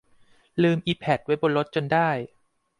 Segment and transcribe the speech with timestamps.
[0.63, 2.09] ลืมอิแผดไว้บนรถจนได้